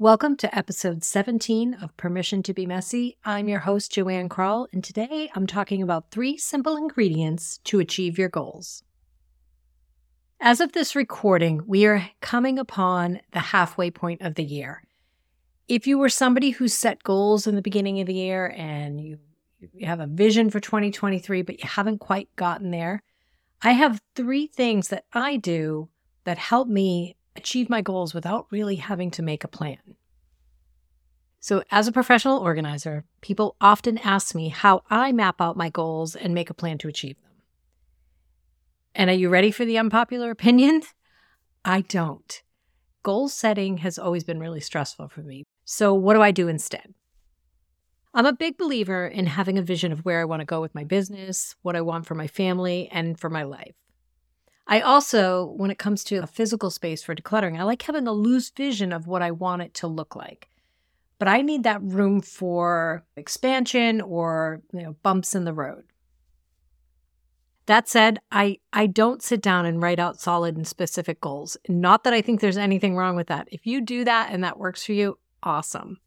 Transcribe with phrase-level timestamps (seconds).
[0.00, 3.16] Welcome to episode 17 of Permission to Be Messy.
[3.24, 8.18] I'm your host, Joann Krall, and today I'm talking about three simple ingredients to achieve
[8.18, 8.82] your goals.
[10.40, 14.82] As of this recording, we are coming upon the halfway point of the year.
[15.68, 19.18] If you were somebody who set goals in the beginning of the year and you,
[19.72, 23.00] you have a vision for 2023, but you haven't quite gotten there,
[23.62, 25.88] I have three things that I do
[26.24, 29.96] that help me achieve my goals without really having to make a plan.
[31.40, 36.16] So, as a professional organizer, people often ask me how I map out my goals
[36.16, 37.32] and make a plan to achieve them.
[38.94, 40.82] And are you ready for the unpopular opinion?
[41.64, 42.42] I don't.
[43.02, 45.44] Goal setting has always been really stressful for me.
[45.66, 46.94] So, what do I do instead?
[48.14, 50.74] I'm a big believer in having a vision of where I want to go with
[50.74, 53.74] my business, what I want for my family, and for my life.
[54.66, 58.12] I also, when it comes to a physical space for decluttering, I like having a
[58.12, 60.48] loose vision of what I want it to look like.
[61.18, 65.84] But I need that room for expansion or you know, bumps in the road.
[67.66, 71.56] That said, I, I don't sit down and write out solid and specific goals.
[71.68, 73.48] Not that I think there's anything wrong with that.
[73.50, 75.98] If you do that and that works for you, awesome.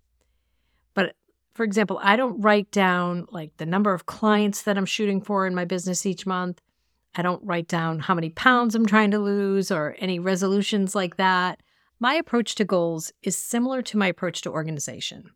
[0.94, 1.16] But
[1.54, 5.48] for example, I don't write down like the number of clients that I'm shooting for
[5.48, 6.62] in my business each month.
[7.16, 11.18] I don't write down how many pounds I'm trying to lose or any resolutions like
[11.18, 11.62] that.
[12.00, 15.32] My approach to goals is similar to my approach to organization.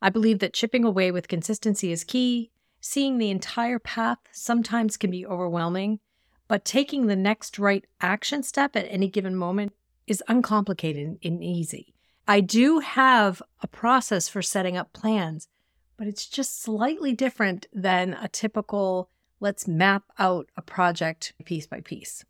[0.00, 2.50] I believe that chipping away with consistency is key.
[2.80, 6.00] Seeing the entire path sometimes can be overwhelming,
[6.46, 9.74] but taking the next right action step at any given moment
[10.06, 11.94] is uncomplicated and easy.
[12.26, 15.48] I do have a process for setting up plans,
[15.96, 19.10] but it's just slightly different than a typical
[19.40, 22.24] let's map out a project piece by piece.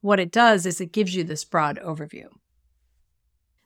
[0.00, 2.28] What it does is it gives you this broad overview.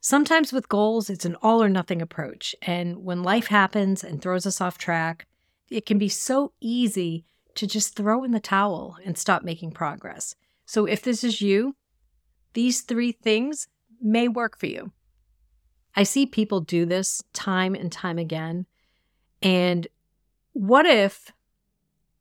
[0.00, 2.56] Sometimes with goals, it's an all or nothing approach.
[2.62, 5.27] And when life happens and throws us off track,
[5.70, 10.34] it can be so easy to just throw in the towel and stop making progress.
[10.66, 11.76] So if this is you,
[12.54, 13.69] these three things
[14.00, 14.93] may work for you.
[15.94, 18.66] I see people do this time and time again.
[19.41, 19.87] And
[20.53, 21.32] what if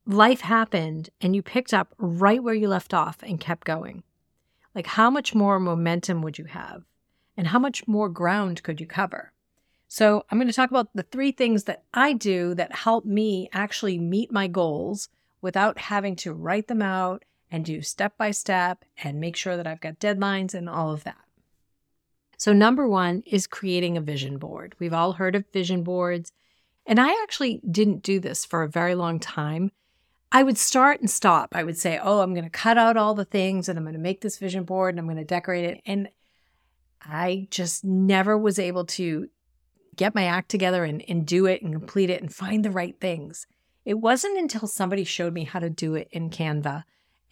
[0.05, 4.03] life happened and you picked up right where you left off and kept going?
[4.73, 6.83] Like, how much more momentum would you have?
[7.37, 9.31] And how much more ground could you cover?
[9.87, 13.49] So, I'm going to talk about the three things that I do that help me
[13.51, 15.09] actually meet my goals
[15.41, 19.67] without having to write them out and do step by step and make sure that
[19.67, 21.17] I've got deadlines and all of that.
[22.37, 24.75] So, number one is creating a vision board.
[24.79, 26.31] We've all heard of vision boards.
[26.85, 29.71] And I actually didn't do this for a very long time
[30.31, 31.49] I would start and stop.
[31.53, 33.93] I would say, oh, I'm going to cut out all the things and I'm going
[33.93, 35.81] to make this vision board and I'm going to decorate it.
[35.85, 36.09] And
[37.01, 39.27] I just never was able to
[39.95, 42.97] get my act together and, and do it and complete it and find the right
[43.01, 43.45] things.
[43.83, 46.83] It wasn't until somebody showed me how to do it in Canva.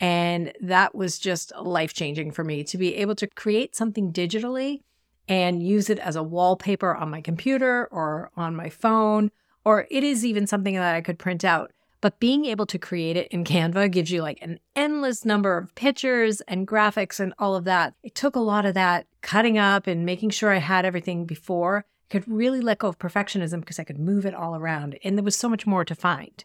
[0.02, 4.82] And that was just life changing for me to be able to create something digitally
[5.28, 9.30] and use it as a wallpaper on my computer or on my phone,
[9.64, 11.72] or it is even something that I could print out.
[12.02, 15.76] But being able to create it in Canva gives you like an endless number of
[15.76, 17.94] pictures and graphics and all of that.
[18.04, 21.86] It took a lot of that cutting up and making sure I had everything before.
[22.10, 24.98] I could really let go of perfectionism because I could move it all around.
[25.04, 26.44] And there was so much more to find.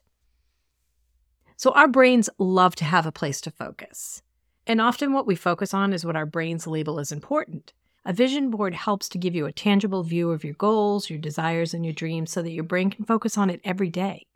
[1.56, 4.22] So our brains love to have a place to focus.
[4.66, 7.72] And often what we focus on is what our brains label as important.
[8.04, 11.72] A vision board helps to give you a tangible view of your goals, your desires,
[11.72, 14.26] and your dreams so that your brain can focus on it every day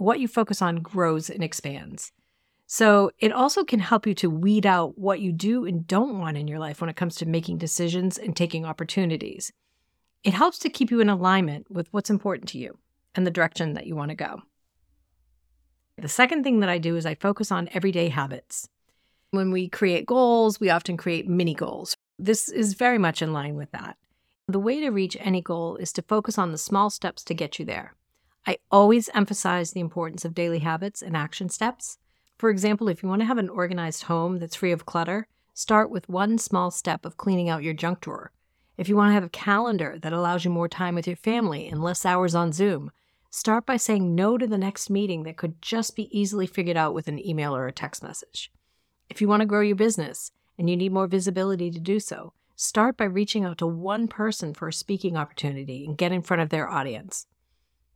[0.00, 2.10] what you focus on grows and expands.
[2.66, 6.38] So it also can help you to weed out what you do and don't want
[6.38, 9.52] in your life when it comes to making decisions and taking opportunities.
[10.24, 12.78] It helps to keep you in alignment with what's important to you
[13.14, 14.40] and the direction that you want to go.
[15.98, 18.68] The second thing that I do is I focus on everyday habits.
[19.32, 21.94] When we create goals, we often create mini goals.
[22.18, 23.98] This is very much in line with that.
[24.48, 27.58] The way to reach any goal is to focus on the small steps to get
[27.58, 27.94] you there.
[28.46, 31.98] I always emphasize the importance of daily habits and action steps.
[32.38, 35.90] For example, if you want to have an organized home that's free of clutter, start
[35.90, 38.32] with one small step of cleaning out your junk drawer.
[38.78, 41.68] If you want to have a calendar that allows you more time with your family
[41.68, 42.90] and less hours on Zoom,
[43.28, 46.94] start by saying no to the next meeting that could just be easily figured out
[46.94, 48.50] with an email or a text message.
[49.10, 52.32] If you want to grow your business and you need more visibility to do so,
[52.56, 56.40] start by reaching out to one person for a speaking opportunity and get in front
[56.40, 57.26] of their audience.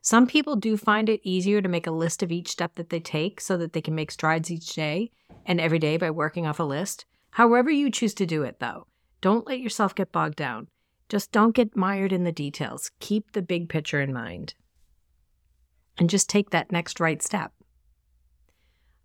[0.04, 3.00] Some people do find it easier to make a list of each step that they
[3.00, 5.10] take so that they can make strides each day
[5.46, 7.06] and every day by working off a list.
[7.30, 8.86] However, you choose to do it, though,
[9.22, 10.68] don't let yourself get bogged down.
[11.08, 12.90] Just don't get mired in the details.
[13.00, 14.52] Keep the big picture in mind.
[15.96, 17.52] And just take that next right step.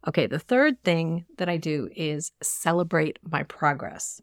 [0.06, 4.22] Okay, the third thing that I do is celebrate my progress.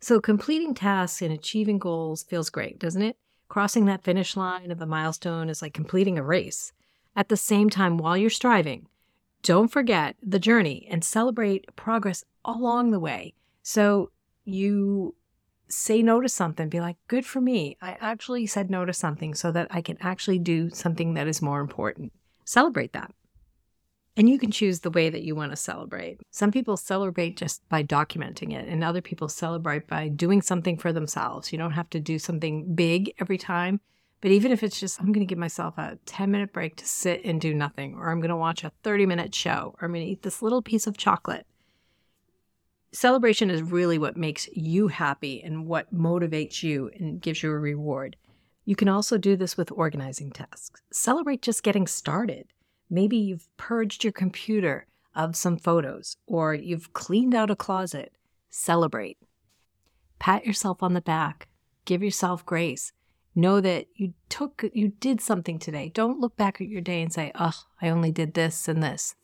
[0.00, 3.16] So, completing tasks and achieving goals feels great, doesn't it?
[3.52, 6.72] Crossing that finish line of the milestone is like completing a race.
[7.14, 8.86] At the same time, while you're striving,
[9.42, 13.34] don't forget the journey and celebrate progress along the way.
[13.62, 14.10] So,
[14.46, 15.16] you
[15.68, 17.76] say no to something, be like, good for me.
[17.82, 21.42] I actually said no to something so that I can actually do something that is
[21.42, 22.10] more important.
[22.46, 23.12] Celebrate that.
[24.16, 26.20] And you can choose the way that you want to celebrate.
[26.30, 30.92] Some people celebrate just by documenting it, and other people celebrate by doing something for
[30.92, 31.50] themselves.
[31.50, 33.80] You don't have to do something big every time.
[34.20, 36.86] But even if it's just, I'm going to give myself a 10 minute break to
[36.86, 39.92] sit and do nothing, or I'm going to watch a 30 minute show, or I'm
[39.92, 41.46] going to eat this little piece of chocolate.
[42.92, 47.58] Celebration is really what makes you happy and what motivates you and gives you a
[47.58, 48.16] reward.
[48.64, 50.82] You can also do this with organizing tasks.
[50.92, 52.46] Celebrate just getting started.
[52.90, 58.12] Maybe you've purged your computer of some photos or you've cleaned out a closet.
[58.50, 59.18] Celebrate.
[60.18, 61.48] Pat yourself on the back.
[61.84, 62.92] Give yourself grace.
[63.34, 65.90] Know that you took, you did something today.
[65.92, 69.14] Don't look back at your day and say, oh, I only did this and this.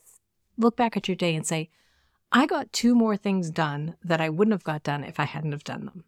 [0.56, 1.70] Look back at your day and say,
[2.32, 5.52] I got two more things done that I wouldn't have got done if I hadn't
[5.52, 6.04] have done them.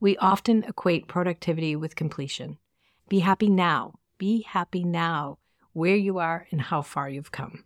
[0.00, 2.58] We often equate productivity with completion.
[3.08, 3.94] Be happy now.
[4.18, 5.38] Be happy now
[5.76, 7.62] where you are and how far you've come.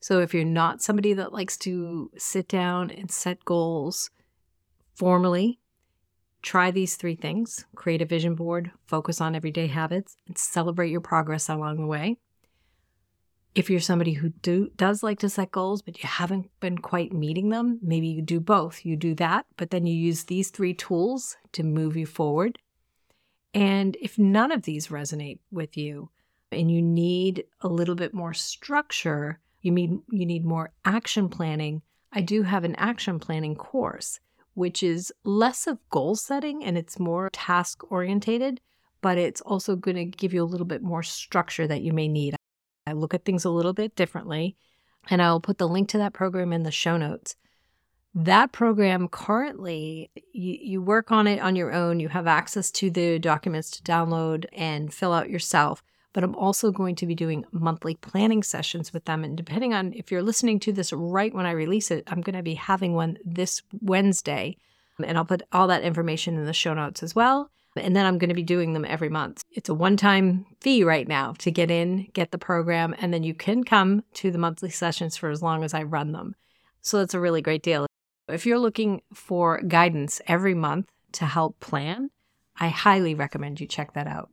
[0.00, 4.10] So, if you're not somebody that likes to sit down and set goals
[4.96, 5.60] formally,
[6.42, 11.00] try these three things create a vision board, focus on everyday habits, and celebrate your
[11.00, 12.16] progress along the way.
[13.54, 17.12] If you're somebody who do, does like to set goals, but you haven't been quite
[17.12, 18.84] meeting them, maybe you do both.
[18.84, 22.58] You do that, but then you use these three tools to move you forward.
[23.54, 26.10] And if none of these resonate with you,
[26.52, 31.82] and you need a little bit more structure, you need you need more action planning.
[32.12, 34.20] I do have an action planning course
[34.58, 38.60] which is less of goal setting and it's more task orientated,
[39.00, 42.08] but it's also going to give you a little bit more structure that you may
[42.08, 42.34] need.
[42.84, 44.56] I look at things a little bit differently,
[45.08, 47.36] and I'll put the link to that program in the show notes.
[48.16, 52.00] That program currently, you, you work on it on your own.
[52.00, 55.84] You have access to the documents to download and fill out yourself
[56.18, 59.22] but I'm also going to be doing monthly planning sessions with them.
[59.22, 62.34] And depending on if you're listening to this right when I release it, I'm going
[62.34, 64.56] to be having one this Wednesday.
[65.00, 67.52] And I'll put all that information in the show notes as well.
[67.76, 69.44] And then I'm going to be doing them every month.
[69.52, 73.22] It's a one time fee right now to get in, get the program, and then
[73.22, 76.34] you can come to the monthly sessions for as long as I run them.
[76.82, 77.86] So that's a really great deal.
[78.26, 82.10] If you're looking for guidance every month to help plan,
[82.58, 84.30] I highly recommend you check that out.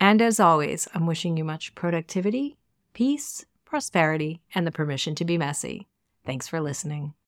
[0.00, 2.56] And as always, I'm wishing you much productivity,
[2.92, 5.88] peace, prosperity, and the permission to be messy.
[6.24, 7.14] Thanks for listening.